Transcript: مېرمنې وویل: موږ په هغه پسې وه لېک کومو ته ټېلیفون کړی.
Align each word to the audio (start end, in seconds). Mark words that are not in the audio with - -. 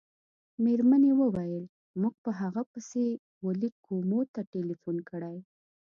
مېرمنې 0.63 1.11
وویل: 1.21 1.65
موږ 2.01 2.15
په 2.23 2.31
هغه 2.39 2.61
پسې 2.71 3.05
وه 3.43 3.53
لېک 3.61 3.75
کومو 3.87 4.19
ته 4.33 4.41
ټېلیفون 4.51 4.97
کړی. 5.09 5.37